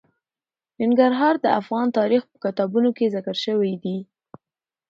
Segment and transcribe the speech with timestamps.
[0.81, 3.97] ننګرهار د افغان تاریخ په کتابونو کې ذکر شوی دي.